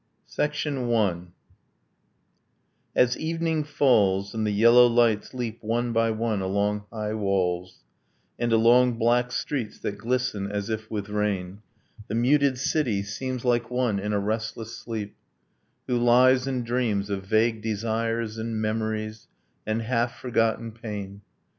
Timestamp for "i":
0.95-1.21